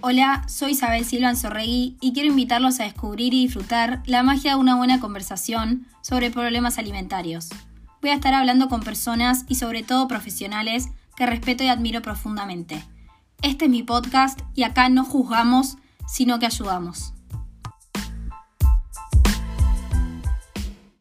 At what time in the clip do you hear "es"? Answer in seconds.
13.66-13.70